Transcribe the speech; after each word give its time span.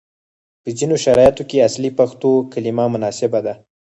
په 0.63 0.69
ځینو 0.77 0.95
شرایطو 1.05 1.43
کې 1.49 1.65
اصلي 1.67 1.91
پښتو 1.99 2.29
کلمه 2.51 2.85
مناسبه 2.93 3.39
ده، 3.45 3.53